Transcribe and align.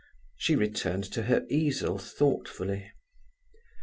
She 0.35 0.55
returned 0.55 1.03
to 1.11 1.21
her 1.21 1.45
easel 1.51 1.99
thoughtfully. 1.99 2.89